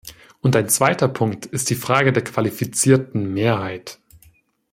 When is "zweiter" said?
0.67-1.07